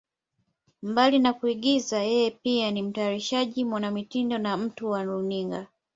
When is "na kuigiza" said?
1.19-1.97